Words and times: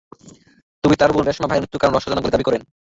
তবে 0.83 0.95
তাঁর 0.99 1.11
বোন 1.13 1.23
রেশমা 1.25 1.47
ভাইয়ের 1.47 1.63
মৃত্যুর 1.63 1.81
কারণ 1.81 1.93
রহস্যজনক 1.93 2.23
বলে 2.23 2.33
দাবি 2.33 2.45
করেন। 2.47 2.61